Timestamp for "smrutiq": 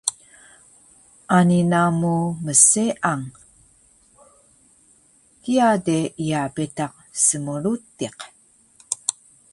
7.25-8.17